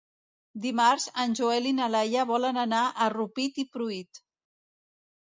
[0.63, 4.27] Dimarts en Joel i na Laia volen anar a Rupit i Pruit.